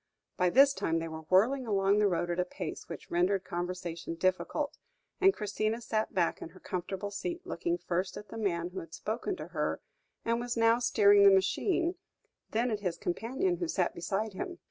By 0.35 0.49
this 0.49 0.73
time 0.73 0.97
they 0.97 1.07
were 1.07 1.27
whirling 1.29 1.67
along 1.67 1.99
the 1.99 2.07
road 2.07 2.31
at 2.31 2.39
a 2.39 2.43
pace 2.43 2.89
which 2.89 3.11
rendered 3.11 3.43
conversation 3.43 4.15
difficult, 4.15 4.79
and 5.19 5.31
Christina 5.31 5.79
sat 5.79 6.11
back 6.11 6.41
in 6.41 6.49
her 6.49 6.59
comfortable 6.59 7.11
seat, 7.11 7.45
looking 7.45 7.77
first 7.77 8.17
at 8.17 8.29
the 8.29 8.37
man 8.39 8.69
who 8.71 8.79
had 8.79 8.95
spoken 8.95 9.35
to 9.35 9.49
her, 9.49 9.79
and 10.25 10.39
was 10.39 10.57
now 10.57 10.79
steering 10.79 11.21
the 11.23 11.29
machine, 11.29 11.93
then 12.49 12.71
at 12.71 12.79
his 12.79 12.97
companion 12.97 13.57
who 13.57 13.67
sat 13.67 13.93
beside 13.93 14.33
him. 14.33 14.57